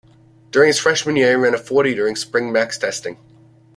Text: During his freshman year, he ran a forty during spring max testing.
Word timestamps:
During 0.49 0.65
his 0.69 0.79
freshman 0.79 1.15
year, 1.15 1.29
he 1.29 1.35
ran 1.35 1.53
a 1.53 1.59
forty 1.59 1.93
during 1.93 2.15
spring 2.15 2.51
max 2.51 2.75
testing. 2.75 3.17